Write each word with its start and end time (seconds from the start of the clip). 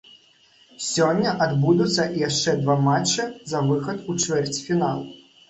Сёння 0.85 1.33
адбудуцца 1.45 2.07
яшчэ 2.21 2.49
два 2.63 2.79
матчы 2.87 3.29
за 3.53 3.63
выхад 3.69 3.97
у 4.09 4.19
чвэрцьфінал. 4.25 4.99